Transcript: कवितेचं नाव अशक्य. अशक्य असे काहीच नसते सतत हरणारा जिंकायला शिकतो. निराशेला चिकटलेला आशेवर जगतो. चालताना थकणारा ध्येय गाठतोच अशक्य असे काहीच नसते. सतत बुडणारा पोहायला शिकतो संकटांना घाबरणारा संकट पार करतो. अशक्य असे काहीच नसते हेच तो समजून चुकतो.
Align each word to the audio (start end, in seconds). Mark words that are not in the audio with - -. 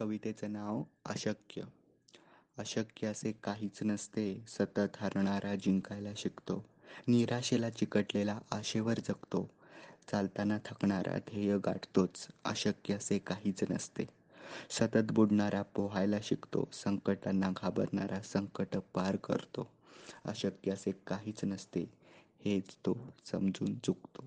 कवितेचं 0.00 0.52
नाव 0.52 0.82
अशक्य. 1.04 1.62
अशक्य 2.58 3.06
असे 3.06 3.32
काहीच 3.32 3.78
नसते 3.82 4.44
सतत 4.48 4.96
हरणारा 4.96 5.54
जिंकायला 5.54 6.10
शिकतो. 6.16 6.64
निराशेला 7.08 7.70
चिकटलेला 7.70 8.38
आशेवर 8.50 8.98
जगतो. 8.98 9.50
चालताना 10.10 10.58
थकणारा 10.64 11.18
ध्येय 11.18 11.58
गाठतोच 11.58 12.28
अशक्य 12.44 12.94
असे 12.94 13.18
काहीच 13.18 13.64
नसते. 13.70 14.04
सतत 14.70 15.12
बुडणारा 15.12 15.62
पोहायला 15.62 16.16
शिकतो 16.22 16.68
संकटांना 16.72 17.50
घाबरणारा 17.56 18.20
संकट 18.20 18.76
पार 18.94 19.16
करतो. 19.16 19.70
अशक्य 20.24 20.72
असे 20.72 20.92
काहीच 21.06 21.44
नसते 21.44 21.80
हेच 22.44 22.76
तो 22.86 22.98
समजून 23.26 23.78
चुकतो. 23.78 24.21